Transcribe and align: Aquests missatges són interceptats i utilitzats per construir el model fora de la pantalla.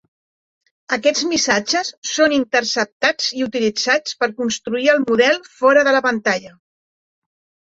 Aquests 0.95 1.25
missatges 1.31 1.91
són 2.11 2.33
interceptats 2.37 3.27
i 3.41 3.45
utilitzats 3.49 4.17
per 4.23 4.31
construir 4.41 4.89
el 4.95 5.03
model 5.05 5.39
fora 5.61 5.85
de 5.91 5.95
la 5.99 6.03
pantalla. 6.09 6.57